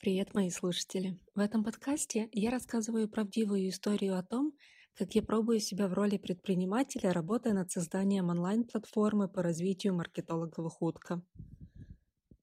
Привет, 0.00 0.32
мои 0.32 0.48
слушатели! 0.48 1.18
В 1.34 1.40
этом 1.40 1.64
подкасте 1.64 2.28
я 2.30 2.52
рассказываю 2.52 3.08
правдивую 3.08 3.68
историю 3.68 4.16
о 4.16 4.22
том, 4.22 4.52
как 4.94 5.16
я 5.16 5.22
пробую 5.24 5.58
себя 5.58 5.88
в 5.88 5.92
роли 5.92 6.18
предпринимателя, 6.18 7.12
работая 7.12 7.52
над 7.52 7.72
созданием 7.72 8.28
онлайн-платформы 8.28 9.28
по 9.28 9.42
развитию 9.42 9.96
маркетологов 9.96 10.76
утка. 10.78 11.20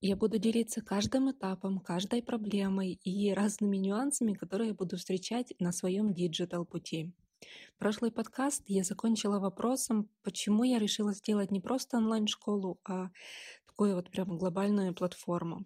Я 0.01 0.17
буду 0.17 0.37
делиться 0.37 0.81
каждым 0.81 1.31
этапом, 1.31 1.79
каждой 1.79 2.21
проблемой 2.21 2.99
и 3.05 3.31
разными 3.31 3.77
нюансами, 3.77 4.33
которые 4.33 4.69
я 4.69 4.75
буду 4.75 4.97
встречать 4.97 5.53
на 5.57 5.71
своем 5.71 6.13
digital-пути. 6.13 7.13
Прошлый 7.77 8.11
подкаст 8.11 8.63
я 8.67 8.83
закончила 8.83 9.39
вопросом, 9.39 10.09
почему 10.23 10.65
я 10.65 10.77
решила 10.77 11.13
сделать 11.13 11.51
не 11.51 11.61
просто 11.61 11.99
онлайн-школу, 11.99 12.81
а 12.83 13.11
такую 13.65 13.95
вот 13.95 14.09
прям 14.09 14.37
глобальную 14.37 14.93
платформу. 14.93 15.65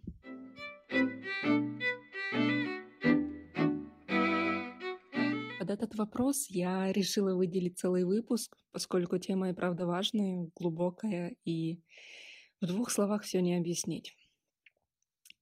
Под 5.60 5.70
этот 5.70 5.96
вопрос 5.96 6.48
я 6.50 6.92
решила 6.92 7.36
выделить 7.36 7.78
целый 7.78 8.04
выпуск, 8.04 8.58
поскольку 8.72 9.20
тема 9.20 9.50
и 9.50 9.54
правда 9.54 9.86
важная, 9.86 10.50
глубокая, 10.56 11.36
и 11.46 11.82
в 12.62 12.66
двух 12.66 12.90
словах 12.90 13.24
все 13.24 13.42
не 13.42 13.56
объяснить. 13.56 14.16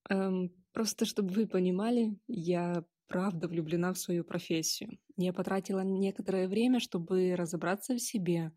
Эм, 0.10 0.52
просто 0.74 1.06
чтобы 1.06 1.34
вы 1.34 1.48
понимали, 1.48 2.18
я 2.28 2.84
правда 3.08 3.48
влюблена 3.48 3.94
в 3.94 3.98
свою 3.98 4.24
профессию. 4.24 5.00
Я 5.16 5.34
потратила 5.34 5.82
некоторое 5.84 6.48
время, 6.48 6.80
чтобы 6.80 7.36
разобраться 7.36 7.94
в 7.94 8.00
себе, 8.00 8.52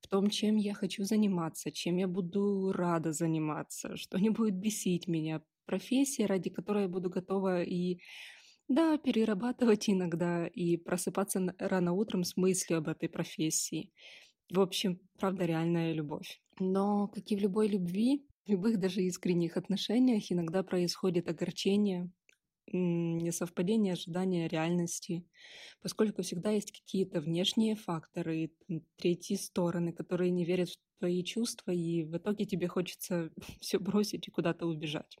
в 0.00 0.08
том, 0.08 0.30
чем 0.30 0.56
я 0.56 0.74
хочу 0.74 1.04
заниматься, 1.04 1.70
чем 1.70 1.96
я 1.96 2.08
буду 2.08 2.72
рада 2.72 3.12
заниматься, 3.12 3.96
что 3.96 4.18
не 4.18 4.30
будет 4.30 4.54
бесить 4.54 5.08
меня. 5.08 5.42
Профессия, 5.66 6.26
ради 6.26 6.50
которой 6.50 6.84
я 6.84 6.88
буду 6.88 7.10
готова 7.10 7.62
и 7.62 7.98
да, 8.68 8.96
перерабатывать 8.96 9.90
иногда 9.90 10.46
и 10.46 10.76
просыпаться 10.76 11.54
рано 11.58 11.92
утром 11.92 12.24
с 12.24 12.36
мыслью 12.36 12.78
об 12.78 12.88
этой 12.88 13.08
профессии. 13.08 13.90
В 14.50 14.60
общем, 14.60 15.00
правда, 15.18 15.44
реальная 15.44 15.92
любовь. 15.92 16.40
Но, 16.58 17.08
как 17.08 17.30
и 17.30 17.36
в 17.36 17.40
любой 17.40 17.68
любви, 17.68 18.26
в 18.46 18.50
любых 18.50 18.78
даже 18.78 19.02
искренних 19.02 19.56
отношениях 19.56 20.30
иногда 20.30 20.62
происходит 20.62 21.28
огорчение, 21.28 22.10
несовпадение 22.66 23.94
ожидания 23.94 24.48
реальности, 24.48 25.26
поскольку 25.80 26.22
всегда 26.22 26.50
есть 26.50 26.72
какие-то 26.72 27.20
внешние 27.20 27.76
факторы, 27.76 28.52
третьи 28.96 29.36
стороны, 29.36 29.92
которые 29.92 30.30
не 30.30 30.44
верят 30.44 30.70
в 30.70 30.98
твои 30.98 31.22
чувства, 31.24 31.72
и 31.72 32.04
в 32.04 32.16
итоге 32.16 32.44
тебе 32.46 32.68
хочется 32.68 33.30
все 33.60 33.78
бросить 33.78 34.28
и 34.28 34.30
куда-то 34.30 34.66
убежать. 34.66 35.18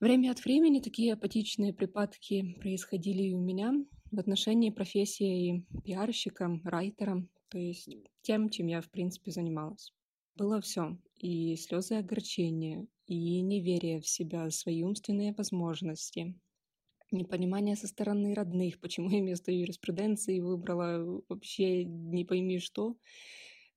Время 0.00 0.32
от 0.32 0.44
времени 0.44 0.80
такие 0.80 1.12
апатичные 1.12 1.72
припадки 1.72 2.56
происходили 2.60 3.22
и 3.22 3.34
у 3.34 3.40
меня 3.40 3.72
в 4.10 4.18
отношении 4.18 4.70
профессии 4.70 5.64
пиарщика, 5.84 6.60
райтера, 6.64 7.26
то 7.48 7.58
есть 7.58 7.88
тем, 8.22 8.50
чем 8.50 8.66
я, 8.66 8.80
в 8.80 8.90
принципе, 8.90 9.30
занималась. 9.30 9.92
Было 10.36 10.60
все. 10.60 10.98
И 11.16 11.54
слезы 11.56 11.94
огорчения, 11.94 12.86
и 13.06 13.40
неверие 13.40 14.00
в 14.00 14.08
себя, 14.08 14.50
свои 14.50 14.82
умственные 14.82 15.32
возможности, 15.32 16.34
непонимание 17.12 17.76
со 17.76 17.86
стороны 17.86 18.34
родных, 18.34 18.80
почему 18.80 19.10
я 19.10 19.20
вместо 19.20 19.52
юриспруденции 19.52 20.40
выбрала 20.40 21.22
вообще 21.28 21.84
не 21.84 22.24
пойми 22.24 22.58
что. 22.58 22.96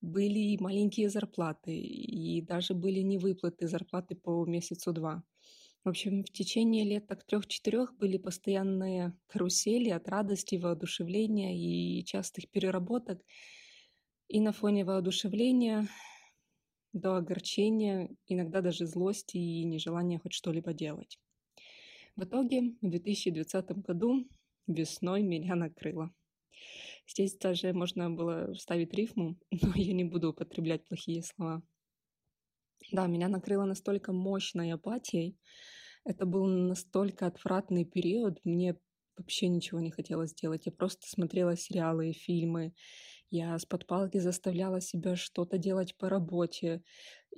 Были 0.02 0.58
маленькие 0.60 1.10
зарплаты, 1.10 1.76
и 1.76 2.42
даже 2.42 2.74
были 2.74 3.02
невыплаты 3.02 3.68
зарплаты 3.68 4.16
по 4.16 4.46
месяцу 4.46 4.94
два. 4.94 5.24
В 5.88 5.90
общем, 5.90 6.22
в 6.22 6.30
течение 6.34 6.84
лет 6.84 7.08
так 7.08 7.24
трех-четырех 7.24 7.96
были 7.96 8.18
постоянные 8.18 9.18
карусели 9.28 9.90
от 9.90 10.10
радости, 10.10 10.58
воодушевления 10.58 11.56
и 11.56 12.04
частых 12.04 12.50
переработок. 12.50 13.24
И 14.28 14.42
на 14.42 14.52
фоне 14.52 14.84
воодушевления 14.84 15.88
до 16.92 17.16
огорчения, 17.16 18.10
иногда 18.28 18.60
даже 18.60 18.86
злости 18.86 19.38
и 19.38 19.64
нежелания 19.64 20.20
хоть 20.20 20.34
что-либо 20.34 20.74
делать. 20.74 21.18
В 22.18 22.26
итоге 22.26 22.76
в 22.82 22.90
2020 22.90 23.72
году 23.78 24.28
весной 24.68 25.22
меня 25.22 25.56
накрыло. 25.56 26.14
Здесь 27.08 27.38
даже 27.38 27.72
можно 27.72 28.10
было 28.10 28.54
вставить 28.56 28.94
рифму, 28.94 29.38
но 29.52 29.72
я 29.74 29.94
не 29.94 30.04
буду 30.04 30.32
употреблять 30.32 30.84
плохие 30.84 31.24
слова. 31.24 31.64
Да, 32.92 33.08
меня 33.08 33.28
накрыло 33.28 33.66
настолько 33.66 34.14
мощной 34.14 34.72
апатией. 34.72 35.38
Это 36.06 36.26
был 36.26 36.46
настолько 36.46 37.28
отвратный 37.28 37.86
период. 37.86 38.40
Мне 38.44 38.78
вообще 39.18 39.48
ничего 39.48 39.80
не 39.80 39.92
хотелось 39.92 40.34
делать. 40.34 40.66
Я 40.66 40.72
просто 40.72 41.08
смотрела 41.08 41.58
сериалы 41.58 42.12
и 42.12 42.14
фильмы. 42.14 42.74
Я 43.30 43.58
с 43.58 43.66
подпалки 43.66 44.20
заставляла 44.20 44.80
себя 44.80 45.16
что-то 45.16 45.58
делать 45.58 45.98
по 45.98 46.08
работе. 46.10 46.82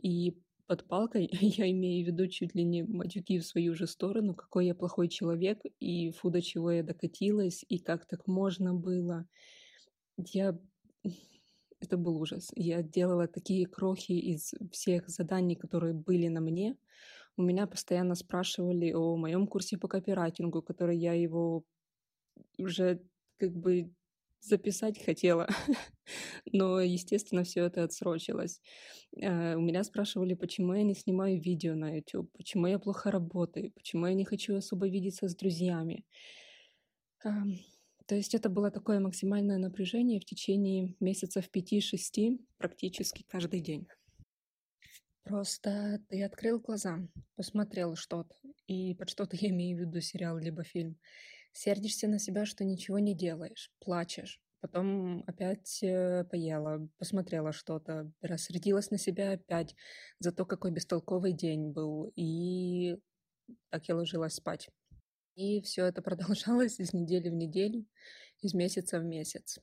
И 0.01 0.37
под 0.67 0.87
палкой 0.87 1.27
я 1.41 1.69
имею 1.71 2.05
в 2.05 2.07
виду 2.09 2.27
чуть 2.27 2.53
ли 2.53 2.63
не 2.63 2.83
матюки 2.83 3.39
в 3.39 3.45
свою 3.45 3.73
же 3.75 3.87
сторону, 3.87 4.35
какой 4.35 4.67
я 4.67 4.75
плохой 4.75 5.09
человек, 5.09 5.59
и 5.79 6.11
фу, 6.11 6.29
до 6.29 6.41
чего 6.43 6.71
я 6.71 6.83
докатилась, 6.83 7.65
и 7.67 7.79
как 7.79 8.05
так 8.05 8.27
можно 8.27 8.75
было. 8.75 9.27
Я 10.17 10.59
это 11.79 11.97
был 11.97 12.17
ужас. 12.17 12.51
Я 12.55 12.81
делала 12.83 13.27
такие 13.27 13.65
крохи 13.65 14.11
из 14.11 14.53
всех 14.71 15.09
заданий, 15.09 15.55
которые 15.55 15.93
были 15.93 16.27
на 16.27 16.41
мне. 16.41 16.77
У 17.37 17.41
меня 17.41 17.67
постоянно 17.67 18.15
спрашивали 18.15 18.91
о 18.91 19.15
моем 19.15 19.47
курсе 19.47 19.77
по 19.77 19.87
копирайтингу, 19.87 20.61
который 20.61 20.97
я 20.97 21.13
его 21.13 21.63
уже 22.57 23.01
как 23.37 23.55
бы 23.55 23.91
записать 24.41 25.03
хотела, 25.03 25.47
но, 26.51 26.79
естественно, 26.79 27.43
все 27.43 27.65
это 27.65 27.83
отсрочилось. 27.83 28.61
Э, 29.21 29.55
у 29.55 29.61
меня 29.61 29.83
спрашивали, 29.83 30.33
почему 30.33 30.73
я 30.73 30.83
не 30.83 30.95
снимаю 30.95 31.41
видео 31.41 31.75
на 31.75 31.95
YouTube, 31.97 32.31
почему 32.37 32.67
я 32.67 32.79
плохо 32.79 33.11
работаю, 33.11 33.71
почему 33.71 34.07
я 34.07 34.13
не 34.13 34.25
хочу 34.25 34.55
особо 34.55 34.87
видеться 34.87 35.27
с 35.27 35.35
друзьями. 35.35 36.05
То 38.09 38.15
есть 38.15 38.33
это 38.33 38.49
было 38.49 38.71
такое 38.71 38.99
максимальное 38.99 39.59
напряжение 39.59 40.19
в 40.19 40.25
течение 40.25 40.95
месяцев 40.99 41.47
5-6, 41.53 42.39
практически 42.57 43.23
каждый 43.29 43.59
день. 43.59 43.87
Просто 45.21 46.03
ты 46.09 46.23
открыл 46.23 46.59
глаза, 46.59 47.07
посмотрел 47.35 47.95
что-то, 47.95 48.33
и 48.65 48.95
под 48.95 49.11
что-то 49.11 49.37
я 49.39 49.49
имею 49.49 49.77
в 49.77 49.81
виду 49.81 50.01
сериал 50.01 50.39
либо 50.39 50.63
фильм. 50.63 50.97
Сердишься 51.53 52.07
на 52.07 52.17
себя, 52.17 52.47
что 52.47 52.65
ничего 52.65 52.97
не 52.97 53.13
делаешь, 53.13 53.71
плачешь, 53.79 54.41
потом 54.59 55.23
опять 55.27 55.83
э, 55.83 56.23
поела, 56.31 56.89
посмотрела 56.97 57.53
что-то, 57.53 58.11
рассердилась 58.21 58.89
на 58.89 58.97
себя 58.97 59.33
опять 59.33 59.75
за 60.17 60.31
то, 60.31 60.45
какой 60.45 60.71
бестолковый 60.71 61.33
день 61.33 61.73
был, 61.73 62.11
и 62.15 62.97
так 63.69 63.87
я 63.87 63.95
ложилась 63.95 64.33
спать. 64.33 64.67
И 65.39 65.61
все 65.61 65.85
это 65.85 66.01
продолжалось 66.01 66.81
из 66.81 66.91
недели 66.91 67.29
в 67.29 67.33
неделю, 67.33 67.85
из 68.41 68.53
месяца 68.53 68.99
в 68.99 69.05
месяц. 69.05 69.57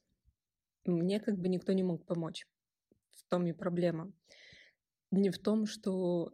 Мне 0.87 1.21
как 1.21 1.37
бы 1.37 1.49
никто 1.49 1.75
не 1.75 1.83
мог 1.83 2.07
помочь. 2.07 2.47
В 3.11 3.29
том 3.29 3.47
и 3.47 3.53
проблема. 3.53 4.11
Не 5.11 5.29
в 5.29 5.39
том, 5.39 5.67
что 5.67 6.33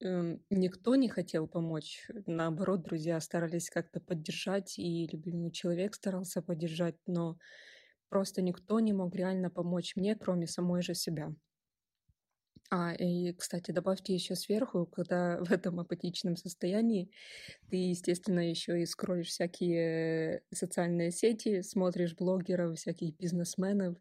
э, 0.00 0.36
никто 0.50 0.96
не 0.96 1.08
хотел 1.08 1.46
помочь. 1.46 2.10
Наоборот, 2.26 2.82
друзья 2.82 3.20
старались 3.20 3.70
как-то 3.70 4.00
поддержать, 4.00 4.76
и 4.80 5.06
любимый 5.06 5.52
человек 5.52 5.94
старался 5.94 6.42
поддержать, 6.42 6.96
но 7.06 7.38
просто 8.08 8.42
никто 8.42 8.80
не 8.80 8.92
мог 8.92 9.14
реально 9.14 9.48
помочь 9.48 9.94
мне, 9.94 10.16
кроме 10.16 10.48
самой 10.48 10.82
же 10.82 10.94
себя. 10.94 11.32
А, 12.74 12.94
и, 12.94 13.34
кстати, 13.34 13.70
добавьте 13.70 14.14
еще 14.14 14.34
сверху, 14.34 14.86
когда 14.86 15.36
в 15.44 15.52
этом 15.52 15.78
апатичном 15.78 16.36
состоянии 16.36 17.10
ты, 17.68 17.76
естественно, 17.76 18.48
еще 18.48 18.80
и 18.80 18.86
скроешь 18.86 19.28
всякие 19.28 20.42
социальные 20.54 21.10
сети, 21.10 21.60
смотришь 21.60 22.16
блогеров, 22.16 22.78
всяких 22.78 23.14
бизнесменов 23.18 23.98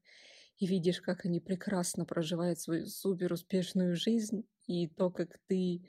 и 0.57 0.67
видишь, 0.67 1.01
как 1.01 1.25
они 1.25 1.41
прекрасно 1.41 2.05
проживают 2.05 2.61
свою 2.61 2.87
супер 2.87 3.33
успешную 3.33 3.97
жизнь, 3.97 4.45
и 4.67 4.87
то, 4.87 5.09
как 5.11 5.37
ты, 5.47 5.81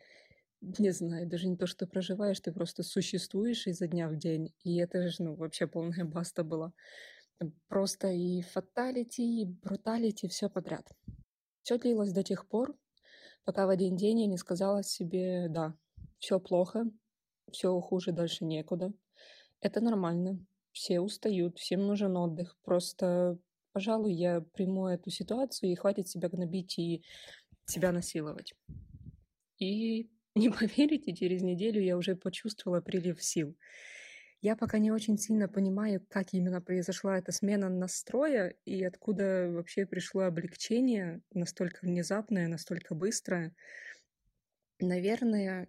не 0.61 0.91
знаю, 0.91 1.29
даже 1.29 1.49
не 1.49 1.57
то, 1.57 1.69
что 1.69 1.87
проживаешь, 1.87 2.41
ты 2.41 2.51
просто 2.53 2.83
существуешь 2.83 3.69
изо 3.69 3.87
дня 3.87 4.09
в 4.09 4.17
день, 4.17 4.55
и 4.65 4.79
это 4.79 5.09
же, 5.09 5.23
ну, 5.23 5.37
вообще 5.37 5.69
полная 5.69 6.05
баста 6.05 6.43
была. 6.43 6.73
Просто 7.69 8.09
и 8.09 8.43
фаталити, 8.43 9.43
и 9.43 9.45
бруталити, 9.47 10.27
все 10.29 10.51
подряд. 10.51 10.89
Все 11.63 11.79
длилось 11.79 12.13
до 12.13 12.23
тех 12.23 12.47
пор, 12.49 12.77
пока 13.45 13.67
в 13.67 13.71
один 13.71 13.97
день 13.97 14.21
я 14.21 14.27
не 14.27 14.37
сказала 14.37 14.83
себе 14.83 15.49
«да, 15.49 15.75
все 16.19 16.41
плохо, 16.41 16.85
все 17.51 17.81
хуже, 17.81 18.13
дальше 18.13 18.45
некуда». 18.45 18.93
Это 19.61 19.81
нормально, 19.81 20.45
все 20.73 21.01
устают, 21.01 21.59
всем 21.59 21.87
нужен 21.87 22.17
отдых. 22.17 22.57
Просто, 22.65 23.39
пожалуй, 23.73 24.13
я 24.13 24.41
приму 24.41 24.89
эту 24.89 25.11
ситуацию 25.11 25.71
и 25.71 25.77
хватит 25.77 26.09
себя 26.09 26.29
гнобить 26.29 26.79
и 26.79 27.05
себя 27.67 27.93
насиловать. 27.93 28.55
И 29.59 30.11
Не 30.35 30.49
поверите, 30.49 31.15
через 31.15 31.43
неделю 31.43 31.83
я 31.83 31.97
уже 31.97 32.17
почувствовала 32.17 32.81
прилив 32.81 33.23
сил. 33.23 33.55
Я 34.45 34.57
пока 34.57 34.79
не 34.79 34.91
очень 34.91 35.19
сильно 35.19 35.49
понимаю, 35.49 36.05
как 36.11 36.35
именно 36.35 36.61
произошла 36.61 37.17
эта 37.17 37.31
смена 37.31 37.69
настроя 37.69 38.53
и 38.65 38.83
откуда 38.83 39.49
вообще 39.49 39.87
пришло 39.87 40.23
облегчение 40.23 41.23
настолько 41.33 41.79
внезапное, 41.83 42.49
настолько 42.49 42.97
быстрое. 42.97 43.55
Наверное, 44.81 45.69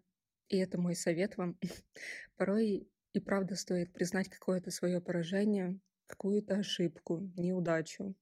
и 0.50 0.58
это 0.58 0.82
мой 0.82 0.96
совет 0.96 1.38
вам, 1.38 1.60
порой 2.36 2.90
и 3.14 3.20
правда 3.20 3.56
стоит 3.56 3.94
признать 3.94 4.30
какое-то 4.30 4.72
свое 4.72 5.00
поражение, 5.00 5.80
какую-то 6.08 6.56
ошибку, 6.56 7.32
неудачу, 7.38 8.16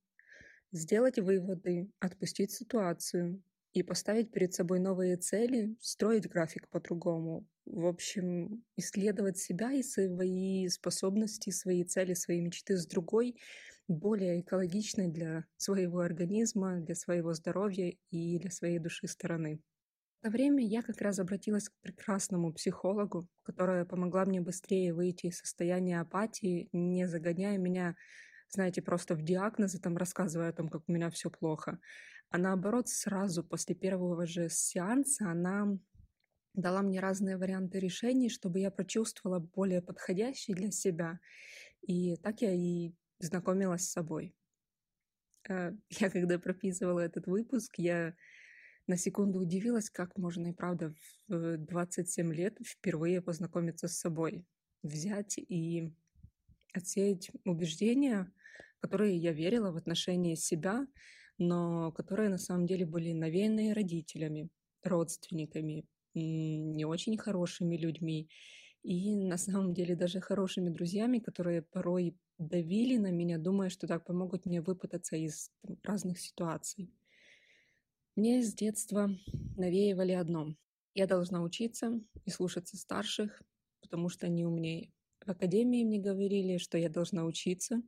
сделать 0.73 1.17
выводы, 1.17 1.89
отпустить 1.99 2.51
ситуацию 2.51 3.41
и 3.71 3.83
поставить 3.83 4.31
перед 4.31 4.53
собой 4.53 4.81
новые 4.81 5.15
цели, 5.15 5.77
строить 5.79 6.27
график 6.27 6.67
по-другому. 6.67 7.47
В 7.65 7.85
общем, 7.85 8.63
исследовать 8.75 9.37
себя 9.37 9.71
и 9.71 9.83
свои 9.83 10.67
способности, 10.67 11.51
свои 11.51 11.83
цели, 11.83 12.13
свои 12.13 12.41
мечты 12.41 12.75
с 12.75 12.85
другой, 12.87 13.35
более 13.87 14.41
экологичной 14.41 15.07
для 15.07 15.45
своего 15.57 15.99
организма, 15.99 16.79
для 16.79 16.95
своего 16.95 17.33
здоровья 17.33 17.93
и 18.09 18.39
для 18.39 18.51
своей 18.51 18.79
души 18.79 19.07
стороны. 19.07 19.61
В 20.21 20.25
это 20.25 20.31
время 20.31 20.65
я 20.65 20.81
как 20.83 21.01
раз 21.01 21.19
обратилась 21.19 21.69
к 21.69 21.73
прекрасному 21.81 22.53
психологу, 22.53 23.27
которая 23.43 23.85
помогла 23.85 24.25
мне 24.25 24.41
быстрее 24.41 24.93
выйти 24.93 25.27
из 25.27 25.39
состояния 25.39 25.99
апатии, 26.01 26.69
не 26.73 27.07
загоняя 27.07 27.57
меня, 27.57 27.95
знаете, 28.49 28.81
просто 28.81 29.15
в 29.15 29.23
диагнозы, 29.23 29.79
там 29.79 29.97
рассказывая 29.97 30.49
о 30.49 30.53
том, 30.53 30.69
как 30.69 30.83
у 30.87 30.91
меня 30.91 31.09
все 31.09 31.29
плохо. 31.29 31.79
А 32.29 32.37
наоборот, 32.37 32.87
сразу 32.87 33.43
после 33.43 33.75
первого 33.75 34.25
же 34.25 34.47
сеанса 34.49 35.29
она 35.29 35.77
дала 36.53 36.81
мне 36.81 36.99
разные 36.99 37.37
варианты 37.37 37.79
решений, 37.79 38.29
чтобы 38.29 38.59
я 38.59 38.71
прочувствовала 38.71 39.39
более 39.39 39.81
подходящий 39.81 40.53
для 40.53 40.71
себя. 40.71 41.19
И 41.81 42.15
так 42.17 42.41
я 42.41 42.53
и 42.53 42.93
знакомилась 43.19 43.83
с 43.83 43.91
собой. 43.91 44.35
Э, 45.49 45.71
я 45.89 46.09
когда 46.09 46.39
прописывала 46.39 46.99
этот 46.99 47.27
выпуск, 47.27 47.75
я 47.77 48.15
на 48.87 48.97
секунду 48.97 49.39
удивилась, 49.39 49.89
как 49.89 50.17
можно 50.17 50.47
и 50.47 50.53
правда 50.53 50.93
в 51.27 51.57
27 51.57 52.33
лет 52.33 52.57
впервые 52.65 53.21
познакомиться 53.21 53.87
с 53.87 53.97
собой, 53.97 54.45
взять 54.83 55.37
и 55.37 55.93
отсеять 56.73 57.31
убеждения, 57.45 58.31
которые 58.79 59.17
я 59.17 59.33
верила 59.33 59.71
в 59.71 59.77
отношении 59.77 60.35
себя, 60.35 60.87
но 61.37 61.91
которые 61.91 62.29
на 62.29 62.37
самом 62.37 62.65
деле 62.65 62.85
были 62.85 63.13
навеяны 63.13 63.73
родителями, 63.73 64.49
родственниками, 64.83 65.85
не 66.19 66.85
очень 66.85 67.17
хорошими 67.17 67.77
людьми 67.77 68.29
и 68.83 69.15
на 69.15 69.37
самом 69.37 69.73
деле 69.73 69.95
даже 69.95 70.19
хорошими 70.19 70.69
друзьями, 70.69 71.19
которые 71.19 71.61
порой 71.61 72.17
давили 72.39 72.97
на 72.97 73.11
меня, 73.11 73.37
думая, 73.37 73.69
что 73.69 73.87
так 73.87 74.05
помогут 74.05 74.45
мне 74.45 74.61
выпутаться 74.61 75.15
из 75.15 75.51
там, 75.61 75.77
разных 75.83 76.19
ситуаций. 76.19 76.91
Мне 78.15 78.41
с 78.41 78.53
детства 78.53 79.09
навеивали 79.55 80.13
одно. 80.13 80.55
Я 80.95 81.07
должна 81.07 81.43
учиться 81.43 82.01
и 82.25 82.29
слушаться 82.29 82.75
старших, 82.75 83.41
потому 83.81 84.09
что 84.09 84.25
они 84.25 84.45
умнее. 84.45 84.91
В 85.25 85.29
академии 85.29 85.83
мне 85.83 85.99
говорили, 85.99 86.57
что 86.57 86.77
я 86.77 86.89
должна 86.89 87.25
учиться, 87.25 87.81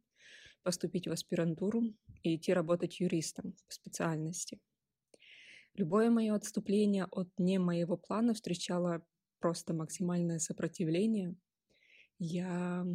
поступить 0.61 1.07
в 1.07 1.11
аспирантуру 1.11 1.83
и 2.21 2.35
идти 2.35 2.53
работать 2.53 2.99
юристом 2.99 3.53
по 3.67 3.73
специальности. 3.73 4.59
Любое 5.75 6.09
мое 6.09 6.35
отступление 6.35 7.05
от 7.05 7.29
не 7.37 7.57
моего 7.57 7.97
плана 7.97 8.33
встречало 8.33 9.03
просто 9.39 9.73
максимальное 9.73 10.39
сопротивление. 10.39 11.35
Я 12.19 12.85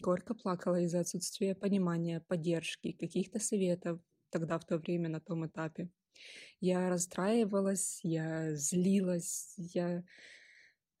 горько 0.00 0.34
плакала 0.34 0.80
из-за 0.82 1.00
отсутствия 1.00 1.54
понимания, 1.54 2.20
поддержки, 2.20 2.92
каких-то 2.92 3.40
советов 3.40 4.00
тогда 4.30 4.58
в 4.58 4.64
то 4.64 4.78
время 4.78 5.08
на 5.08 5.20
том 5.20 5.46
этапе. 5.46 5.90
Я 6.60 6.88
расстраивалась, 6.88 8.00
я 8.02 8.54
злилась, 8.54 9.54
я... 9.56 10.04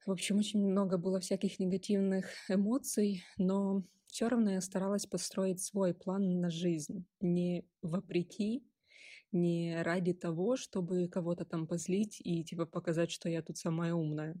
В 0.06 0.10
общем, 0.10 0.38
очень 0.38 0.66
много 0.66 0.96
было 0.96 1.20
всяких 1.20 1.58
негативных 1.58 2.26
эмоций, 2.48 3.24
но 3.36 3.84
все 4.06 4.28
равно 4.28 4.52
я 4.52 4.60
старалась 4.60 5.06
построить 5.06 5.60
свой 5.60 5.94
план 5.94 6.40
на 6.40 6.50
жизнь. 6.50 7.04
Не 7.20 7.64
вопреки, 7.82 8.64
не 9.32 9.82
ради 9.82 10.12
того, 10.12 10.56
чтобы 10.56 11.08
кого-то 11.08 11.44
там 11.44 11.66
позлить 11.66 12.20
и 12.20 12.44
типа 12.44 12.66
показать, 12.66 13.10
что 13.10 13.28
я 13.28 13.42
тут 13.42 13.58
самая 13.58 13.94
умная. 13.94 14.36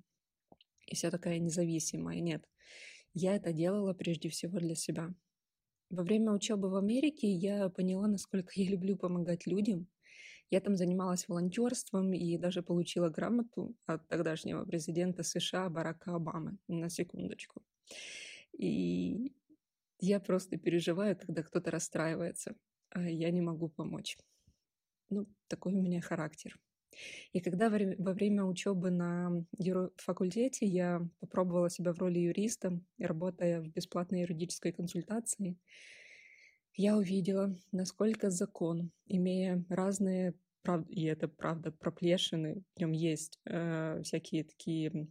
И 0.86 0.94
вся 0.94 1.10
такая 1.10 1.38
независимая. 1.38 2.20
Нет. 2.20 2.48
Я 3.14 3.36
это 3.36 3.52
делала 3.52 3.94
прежде 3.94 4.28
всего 4.28 4.58
для 4.58 4.74
себя. 4.74 5.14
Во 5.90 6.02
время 6.02 6.32
учебы 6.32 6.68
в 6.70 6.76
Америке 6.76 7.30
я 7.30 7.68
поняла, 7.70 8.08
насколько 8.08 8.52
я 8.54 8.70
люблю 8.70 8.96
помогать 8.96 9.46
людям, 9.46 9.88
я 10.50 10.60
там 10.60 10.76
занималась 10.76 11.28
волонтерством 11.28 12.12
и 12.14 12.38
даже 12.38 12.62
получила 12.62 13.10
грамоту 13.10 13.74
от 13.86 14.06
тогдашнего 14.08 14.64
президента 14.64 15.22
США 15.22 15.68
Барака 15.68 16.14
Обамы, 16.14 16.58
на 16.68 16.88
секундочку. 16.88 17.62
И 18.56 19.34
я 20.00 20.20
просто 20.20 20.56
переживаю, 20.58 21.16
когда 21.16 21.42
кто-то 21.42 21.70
расстраивается, 21.70 22.56
а 22.90 23.08
я 23.08 23.30
не 23.30 23.42
могу 23.42 23.68
помочь. 23.68 24.16
Ну, 25.10 25.26
такой 25.48 25.74
у 25.74 25.82
меня 25.82 26.00
характер. 26.00 26.58
И 27.32 27.40
когда 27.40 27.68
во 27.70 28.12
время 28.12 28.44
учебы 28.44 28.90
на 28.90 29.44
факультете 29.96 30.66
я 30.66 31.06
попробовала 31.20 31.70
себя 31.70 31.92
в 31.92 31.98
роли 31.98 32.18
юриста, 32.18 32.80
работая 32.98 33.60
в 33.60 33.68
бесплатной 33.68 34.22
юридической 34.22 34.72
консультации, 34.72 35.56
я 36.74 36.96
увидела, 36.96 37.58
насколько 37.72 38.30
закон, 38.30 38.92
имея 39.06 39.64
разные, 39.68 40.34
и 40.88 41.04
это 41.04 41.28
правда, 41.28 41.72
проплешины, 41.72 42.62
в 42.76 42.80
нем 42.80 42.92
есть 42.92 43.40
э, 43.46 44.00
всякие 44.02 44.44
такие 44.44 45.08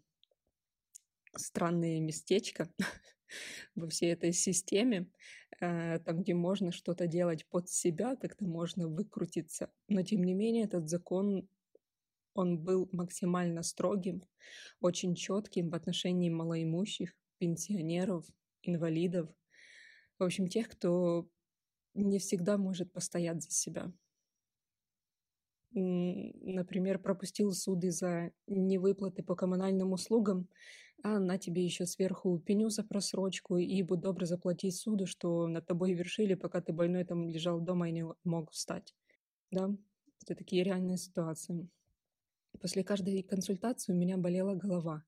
странные 1.35 1.99
местечка 1.99 2.69
во 3.75 3.87
всей 3.87 4.13
этой 4.13 4.33
системе, 4.33 5.07
э, 5.59 5.99
там, 5.99 6.21
где 6.21 6.33
можно 6.33 6.71
что-то 6.71 7.07
делать 7.07 7.45
под 7.47 7.69
себя, 7.69 8.15
как-то 8.15 8.45
можно 8.45 8.87
выкрутиться. 8.87 9.69
Но, 9.87 10.01
тем 10.03 10.23
не 10.23 10.33
менее, 10.33 10.65
этот 10.65 10.89
закон, 10.89 11.47
он 12.33 12.59
был 12.59 12.89
максимально 12.91 13.63
строгим, 13.63 14.23
очень 14.79 15.15
четким 15.15 15.69
в 15.69 15.75
отношении 15.75 16.29
малоимущих, 16.29 17.15
пенсионеров, 17.39 18.25
инвалидов, 18.63 19.29
в 20.19 20.23
общем, 20.23 20.47
тех, 20.47 20.67
кто 20.69 21.29
не 21.93 22.19
всегда 22.19 22.57
может 22.57 22.91
постоять 22.91 23.43
за 23.43 23.51
себя. 23.51 23.91
Например, 25.71 26.99
пропустил 26.99 27.51
суды 27.51 27.91
за 27.91 28.31
невыплаты 28.47 29.23
по 29.23 29.35
коммунальным 29.35 29.91
услугам, 29.93 30.47
а 31.03 31.19
на 31.19 31.37
тебе 31.37 31.63
еще 31.63 31.85
сверху 31.85 32.39
пеню 32.39 32.69
за 32.69 32.83
просрочку 32.83 33.57
и 33.57 33.83
будь 33.83 33.99
добр 33.99 34.25
заплатить 34.25 34.75
суду, 34.75 35.05
что 35.05 35.47
над 35.47 35.67
тобой 35.67 35.93
вершили, 35.93 36.33
пока 36.33 36.61
ты 36.61 36.73
больной 36.73 37.03
там 37.03 37.27
лежал 37.27 37.59
дома 37.59 37.89
и 37.89 37.91
не 37.91 38.05
мог 38.23 38.51
встать. 38.51 38.95
Да, 39.51 39.69
это 40.23 40.35
такие 40.35 40.63
реальные 40.63 40.97
ситуации. 40.97 41.69
После 42.59 42.83
каждой 42.83 43.21
консультации 43.21 43.93
у 43.93 43.95
меня 43.95 44.17
болела 44.17 44.55
голова. 44.55 45.03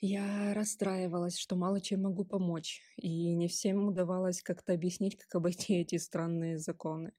Я 0.00 0.54
расстраивалась, 0.54 1.36
что 1.38 1.56
мало 1.56 1.80
чем 1.80 2.02
могу 2.02 2.24
помочь, 2.24 2.82
и 2.96 3.34
не 3.34 3.48
всем 3.48 3.88
удавалось 3.88 4.42
как-то 4.42 4.72
объяснить, 4.72 5.16
как 5.16 5.34
обойти 5.34 5.74
эти 5.80 5.96
странные 5.96 6.58
законы. 6.58 7.12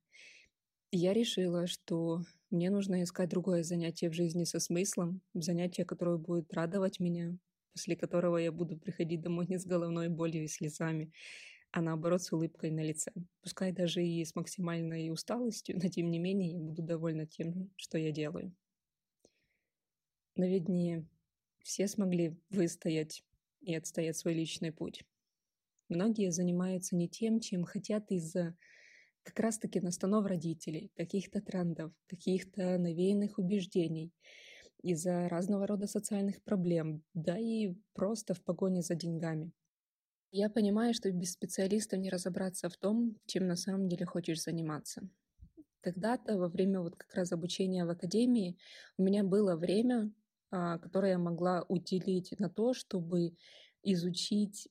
Я 0.92 1.14
решила, 1.14 1.68
что 1.68 2.24
мне 2.50 2.72
нужно 2.72 3.04
искать 3.04 3.30
другое 3.30 3.62
занятие 3.62 4.10
в 4.10 4.14
жизни 4.14 4.44
со 4.44 4.60
смыслом, 4.60 5.22
занятие, 5.36 5.86
которое 5.86 6.18
будет 6.18 6.52
радовать 6.52 7.00
меня, 7.00 7.38
после 7.74 7.96
которого 7.96 8.38
я 8.38 8.52
буду 8.52 8.76
приходить 8.76 9.22
домой 9.22 9.46
не 9.48 9.60
с 9.60 9.66
головной 9.66 10.10
болью 10.10 10.46
и 10.46 10.48
слезами, 10.48 11.12
а 11.72 11.82
наоборот 11.82 12.24
с 12.24 12.32
улыбкой 12.32 12.72
на 12.72 12.84
лице. 12.84 13.12
Пускай 13.42 13.72
даже 13.72 14.04
и 14.04 14.26
с 14.26 14.34
максимальной 14.34 15.12
усталостью, 15.12 15.78
но 15.80 15.90
тем 15.90 16.10
не 16.10 16.18
менее 16.18 16.54
я 16.54 16.60
буду 16.60 16.82
довольна 16.82 17.28
тем, 17.28 17.70
что 17.76 18.00
я 18.00 18.12
делаю. 18.12 18.52
Не 20.36 21.06
все 21.62 21.88
смогли 21.88 22.36
выстоять 22.50 23.24
и 23.62 23.76
отстоять 23.76 24.18
свой 24.18 24.34
личный 24.34 24.72
путь. 24.72 25.04
Многие 25.88 26.32
занимаются 26.32 26.96
не 26.96 27.08
тем, 27.08 27.40
чем 27.42 27.64
хотят 27.64 28.12
из-за 28.12 28.56
как 29.30 29.40
раз-таки 29.40 29.80
настанов 29.80 30.26
родителей, 30.26 30.92
каких-то 30.96 31.42
трендов, 31.42 31.92
каких-то 32.08 32.78
навеянных 32.78 33.38
убеждений, 33.40 34.12
из-за 34.82 35.28
разного 35.28 35.68
рода 35.68 35.88
социальных 35.88 36.42
проблем, 36.42 37.04
да 37.14 37.38
и 37.38 37.76
просто 37.94 38.34
в 38.34 38.42
погоне 38.44 38.82
за 38.82 38.96
деньгами. 38.96 39.52
Я 40.32 40.50
понимаю, 40.50 40.94
что 40.94 41.12
без 41.12 41.34
специалиста 41.34 41.98
не 41.98 42.10
разобраться 42.10 42.70
в 42.70 42.78
том, 42.78 43.18
чем 43.26 43.48
на 43.48 43.56
самом 43.56 43.88
деле 43.90 44.06
хочешь 44.06 44.44
заниматься. 44.44 45.02
Когда-то 45.82 46.38
во 46.38 46.48
время 46.48 46.82
вот 46.82 46.96
как 46.96 47.14
раз 47.16 47.32
обучения 47.32 47.86
в 47.86 47.90
академии 47.90 48.58
у 48.98 49.04
меня 49.04 49.24
было 49.24 49.56
время 49.56 50.12
а, 50.52 50.80
которое 50.80 51.12
я 51.12 51.18
могла 51.20 51.64
уделить 51.68 52.34
на 52.40 52.50
то, 52.50 52.74
чтобы 52.74 53.36
изучить 53.84 54.68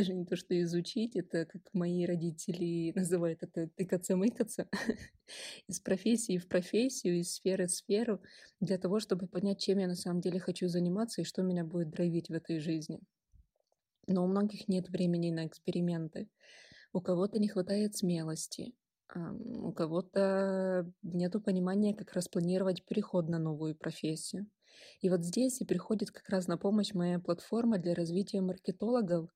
даже 0.00 0.14
не 0.14 0.24
то, 0.24 0.34
что 0.34 0.58
изучить, 0.62 1.14
это 1.14 1.44
как 1.44 1.62
мои 1.74 2.06
родители 2.06 2.90
называют 2.96 3.42
это 3.42 3.68
тыкаться-мыкаться 3.76 4.66
из 5.68 5.80
профессии 5.80 6.38
в 6.38 6.48
профессию, 6.48 7.18
из 7.18 7.34
сферы 7.34 7.66
в 7.66 7.70
сферу, 7.70 8.22
для 8.60 8.78
того, 8.78 8.98
чтобы 8.98 9.26
понять, 9.26 9.60
чем 9.60 9.78
я 9.78 9.86
на 9.86 9.94
самом 9.94 10.22
деле 10.22 10.40
хочу 10.40 10.68
заниматься 10.68 11.20
и 11.20 11.24
что 11.24 11.42
меня 11.42 11.64
будет 11.64 11.90
драйвить 11.90 12.30
в 12.30 12.32
этой 12.32 12.60
жизни. 12.60 13.00
Но 14.06 14.24
у 14.24 14.26
многих 14.26 14.68
нет 14.68 14.88
времени 14.88 15.30
на 15.30 15.46
эксперименты. 15.46 16.30
У 16.94 17.02
кого-то 17.02 17.38
не 17.38 17.48
хватает 17.48 17.94
смелости, 17.94 18.72
у 19.14 19.72
кого-то 19.72 20.90
нет 21.02 21.34
понимания, 21.44 21.94
как 21.94 22.14
распланировать 22.14 22.86
переход 22.86 23.28
на 23.28 23.38
новую 23.38 23.76
профессию. 23.76 24.46
И 25.02 25.10
вот 25.10 25.22
здесь 25.22 25.60
и 25.60 25.66
приходит 25.66 26.10
как 26.10 26.26
раз 26.30 26.48
на 26.48 26.56
помощь 26.56 26.94
моя 26.94 27.18
платформа 27.18 27.76
для 27.76 27.94
развития 27.94 28.40
маркетологов, 28.40 29.28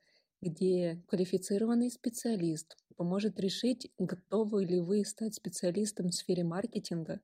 где 0.45 1.03
квалифицированный 1.09 1.91
специалист 1.91 2.77
поможет 2.97 3.41
решить, 3.41 3.91
готовы 3.99 4.65
ли 4.65 4.79
вы 4.81 5.05
стать 5.05 5.35
специалистом 5.35 6.09
в 6.09 6.15
сфере 6.15 6.45
маркетинга, 6.45 7.21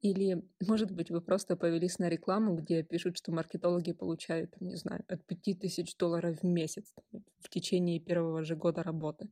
или, 0.00 0.42
может 0.66 0.90
быть, 0.90 1.10
вы 1.10 1.20
просто 1.20 1.56
повелись 1.56 1.98
на 1.98 2.08
рекламу, 2.08 2.54
где 2.56 2.82
пишут, 2.82 3.16
что 3.16 3.32
маркетологи 3.32 3.92
получают, 3.92 4.60
не 4.60 4.76
знаю, 4.76 5.04
от 5.08 5.24
5000 5.26 5.96
долларов 5.96 6.38
в 6.40 6.46
месяц 6.46 6.94
в 7.40 7.48
течение 7.50 8.00
первого 8.00 8.42
же 8.44 8.56
года 8.56 8.82
работы. 8.82 9.28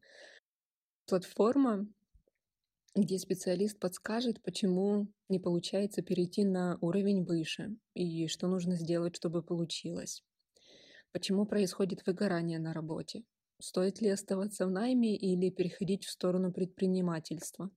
Платформа, 1.07 1.89
где 2.95 3.19
специалист 3.19 3.79
подскажет, 3.79 4.43
почему 4.43 5.09
не 5.29 5.39
получается 5.39 6.03
перейти 6.03 6.45
на 6.45 6.79
уровень 6.81 7.25
выше 7.25 7.77
и 7.95 8.27
что 8.27 8.49
нужно 8.49 8.77
сделать, 8.77 9.17
чтобы 9.17 9.43
получилось. 9.43 10.25
Почему 11.13 11.47
происходит 11.47 12.05
выгорание 12.07 12.59
на 12.59 12.73
работе? 12.73 13.23
Стоит 13.61 14.01
ли 14.01 14.09
оставаться 14.09 14.67
в 14.67 14.71
найме 14.71 15.17
или 15.17 15.51
переходить 15.51 16.05
в 16.05 16.11
сторону 16.11 16.53
предпринимательства? 16.53 17.71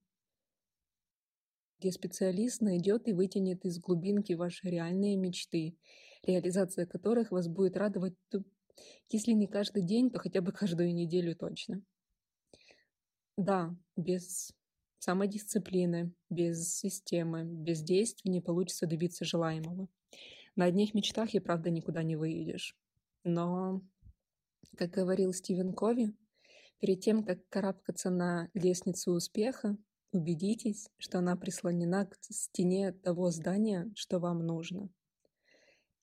Где 1.78 1.92
специалист 1.92 2.60
найдет 2.60 3.06
и 3.08 3.12
вытянет 3.12 3.64
из 3.64 3.78
глубинки 3.78 4.32
ваши 4.32 4.68
реальные 4.68 5.16
мечты, 5.16 5.76
реализация 6.22 6.86
которых 6.86 7.30
вас 7.30 7.48
будет 7.48 7.76
радовать, 7.76 8.14
если 9.10 9.32
не 9.32 9.46
каждый 9.46 9.82
день, 9.84 10.10
то 10.10 10.18
хотя 10.18 10.40
бы 10.40 10.52
каждую 10.52 10.94
неделю 10.94 11.36
точно. 11.36 11.82
Да, 13.36 13.74
без 13.96 14.52
самодисциплины, 14.98 16.12
без 16.30 16.74
системы, 16.76 17.44
без 17.44 17.82
действий 17.82 18.30
не 18.30 18.40
получится 18.40 18.86
добиться 18.86 19.24
желаемого. 19.24 19.88
На 20.56 20.66
одних 20.66 20.94
мечтах 20.94 21.34
и 21.34 21.40
правда 21.40 21.70
никуда 21.70 22.02
не 22.02 22.16
выйдешь. 22.16 22.76
Но, 23.24 23.80
как 24.76 24.90
говорил 24.90 25.32
Стивен 25.32 25.72
Кови, 25.72 26.14
перед 26.78 27.00
тем, 27.00 27.24
как 27.24 27.48
карабкаться 27.48 28.10
на 28.10 28.50
лестницу 28.52 29.12
успеха, 29.12 29.76
убедитесь, 30.12 30.90
что 30.98 31.18
она 31.18 31.34
прислонена 31.34 32.06
к 32.06 32.16
стене 32.20 32.92
того 32.92 33.30
здания, 33.30 33.90
что 33.96 34.18
вам 34.18 34.46
нужно. 34.46 34.90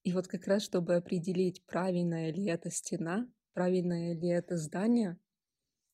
И 0.03 0.13
вот 0.13 0.27
как 0.27 0.47
раз, 0.47 0.63
чтобы 0.63 0.95
определить, 0.95 1.63
правильная 1.67 2.33
ли 2.33 2.45
эта 2.45 2.71
стена, 2.71 3.27
правильное 3.53 4.15
ли 4.15 4.29
это 4.29 4.57
здание, 4.57 5.19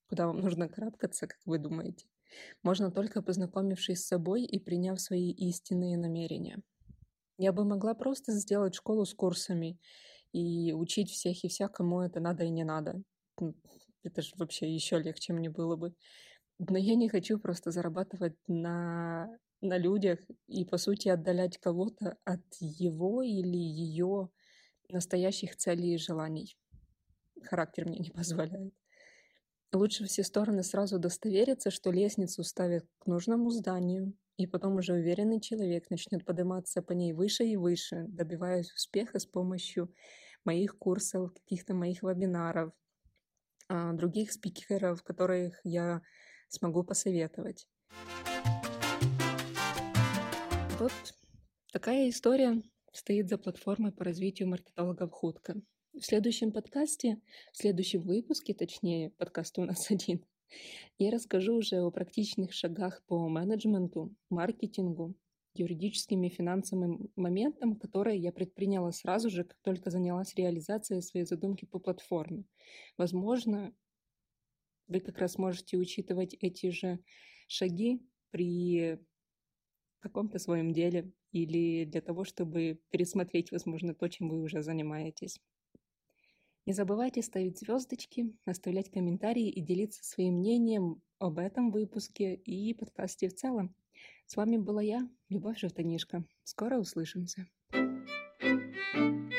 куда 0.08 0.28
вам 0.28 0.40
нужно 0.40 0.70
карабкаться, 0.70 1.28
как 1.28 1.40
вы 1.46 1.60
думаете, 1.60 2.08
можно 2.64 2.90
только 2.90 3.22
познакомившись 3.22 4.04
с 4.04 4.08
собой 4.08 4.44
и 4.44 4.60
приняв 4.60 5.02
свои 5.02 5.32
истинные 5.32 5.98
намерения. 5.98 6.62
Я 7.38 7.52
бы 7.52 7.66
могла 7.66 7.94
просто 7.94 8.32
сделать 8.32 8.76
школу 8.76 9.06
с 9.06 9.14
курсами 9.14 9.78
и 10.34 10.74
учить 10.74 11.10
всех 11.10 11.44
и 11.44 11.48
вся, 11.48 11.68
кому 11.68 12.02
это 12.02 12.20
надо 12.20 12.44
и 12.44 12.50
не 12.50 12.64
надо. 12.64 13.02
Это 14.04 14.22
же 14.22 14.34
вообще 14.38 14.74
еще 14.74 15.00
легче 15.00 15.34
мне 15.34 15.50
было 15.50 15.76
бы. 15.76 15.94
Но 16.60 16.78
я 16.78 16.96
не 16.96 17.10
хочу 17.10 17.40
просто 17.40 17.72
зарабатывать 17.72 18.36
на, 18.48 19.30
на 19.62 19.78
людях 19.78 20.20
и, 20.48 20.66
по 20.66 20.78
сути, 20.78 21.10
отдалять 21.10 21.58
кого-то 21.58 22.18
от 22.24 22.42
его 22.60 23.22
или 23.22 23.58
ее 23.58 24.30
настоящих 24.90 25.56
целей 25.56 25.96
и 25.96 25.98
желаний. 25.98 26.58
Характер 27.44 27.86
мне 27.86 28.00
не 28.00 28.10
позволяет. 28.16 28.74
Лучше 29.74 30.06
все 30.06 30.24
стороны 30.24 30.64
сразу 30.64 30.96
удостовериться, 30.96 31.72
что 31.72 31.92
лестницу 31.92 32.44
ставят 32.44 32.86
к 33.00 33.06
нужному 33.06 33.50
зданию, 33.50 34.14
и 34.38 34.46
потом 34.46 34.76
уже 34.76 34.94
уверенный 34.94 35.42
человек 35.42 35.90
начнет 35.90 36.24
подниматься 36.24 36.82
по 36.82 36.94
ней 36.94 37.14
выше 37.14 37.44
и 37.44 37.58
выше, 37.58 38.06
добиваясь 38.08 38.72
успеха 38.72 39.20
с 39.20 39.26
помощью 39.26 39.92
моих 40.46 40.78
курсов, 40.78 41.34
каких-то 41.34 41.74
моих 41.74 42.04
вебинаров, 42.04 42.72
а, 43.68 43.94
других 43.94 44.32
спикеров, 44.32 45.04
которых 45.04 45.60
я 45.64 46.02
смогу 46.50 46.84
посоветовать. 46.84 47.68
Вот 50.80 50.94
такая 51.74 52.10
история 52.10 52.62
стоит 52.94 53.30
за 53.30 53.40
платформой 53.40 53.92
по 53.92 54.04
развитию 54.04 54.48
маркетологов 54.50 55.12
худко. 55.12 55.56
В 55.94 56.02
следующем 56.02 56.52
подкасте, 56.52 57.20
в 57.52 57.58
следующем 57.58 58.04
выпуске, 58.04 58.54
точнее, 58.54 59.10
подкаст 59.18 59.58
у 59.58 59.66
нас 59.66 59.90
один, 59.92 60.24
я 60.98 61.12
расскажу 61.12 61.56
уже 61.56 61.82
о 61.82 61.92
практичных 61.92 62.54
шагах 62.54 63.04
по 63.08 63.28
менеджменту, 63.28 64.16
маркетингу, 64.30 65.16
юридическим 65.54 66.24
и 66.24 66.30
финансовым 66.30 67.10
моментам, 67.16 67.76
которые 67.76 68.20
я 68.20 68.32
предприняла 68.32 68.92
сразу 68.92 69.30
же, 69.30 69.44
как 69.44 69.58
только 69.62 69.90
занялась 69.90 70.36
реализацией 70.36 71.02
своей 71.02 71.26
задумки 71.26 71.66
по 71.66 71.80
платформе. 71.80 72.46
Возможно, 72.98 73.74
вы 74.88 75.00
как 75.00 75.18
раз 75.18 75.38
можете 75.38 75.78
учитывать 75.78 76.36
эти 76.40 76.70
же 76.70 77.00
шаги 77.48 78.02
при 78.32 79.00
каком-то 80.00 80.40
своем 80.40 80.74
деле 80.74 81.12
или 81.32 81.86
для 81.86 82.02
того, 82.02 82.24
чтобы 82.24 82.80
пересмотреть, 82.90 83.52
возможно, 83.52 83.94
то, 83.94 84.08
чем 84.08 84.30
вы 84.30 84.42
уже 84.42 84.62
занимаетесь. 84.62 85.40
Не 86.68 86.74
забывайте 86.74 87.22
ставить 87.22 87.60
звездочки, 87.60 88.36
оставлять 88.44 88.92
комментарии 88.92 89.48
и 89.48 89.62
делиться 89.62 90.04
своим 90.04 90.40
мнением 90.40 91.02
об 91.18 91.40
этом 91.40 91.72
выпуске 91.72 92.36
и 92.36 92.74
подкасте 92.74 93.30
в 93.30 93.36
целом. 93.36 93.74
С 94.26 94.36
вами 94.36 94.58
была 94.58 94.82
я, 94.82 95.10
Любовь 95.30 95.60
Жовтанишка. 95.60 96.26
Скоро 96.44 96.78
услышимся. 96.78 97.48
thank 98.94 99.32
you 99.32 99.37